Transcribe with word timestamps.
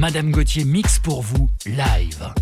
Madame 0.00 0.30
Gauthier 0.30 0.64
mix 0.64 0.98
pour 0.98 1.20
vous 1.20 1.50
live. 1.66 2.32